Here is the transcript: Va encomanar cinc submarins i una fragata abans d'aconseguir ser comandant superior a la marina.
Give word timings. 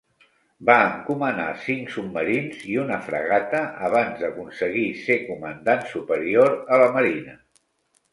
Va 0.67 0.75
encomanar 0.83 1.49
cinc 1.65 1.91
submarins 1.95 2.63
i 2.75 2.77
una 2.83 2.97
fragata 3.09 3.59
abans 3.89 4.23
d'aconseguir 4.23 4.87
ser 5.03 5.19
comandant 5.27 5.85
superior 5.93 6.57
a 6.63 6.81
la 6.85 6.89
marina. 6.97 7.37